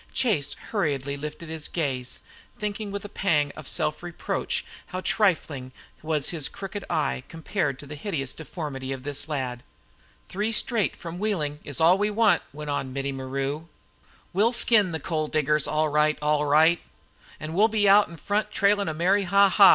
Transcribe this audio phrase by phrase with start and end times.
[0.15, 2.21] Chase hurriedly lifted his gaze,
[2.57, 7.85] thinking with a pang of self reproach how trifling was his crooked eye compared to
[7.85, 9.61] the hideous deformity of this lad.
[10.27, 13.67] "Three straight from Wheelin' is all we want," went on Mittie Maru.
[14.33, 16.81] "We'll skin the coal diggers all right, all right.
[17.39, 19.49] An' we 'll be out in front trailin' a merry 'Ha!
[19.49, 19.69] Ha!'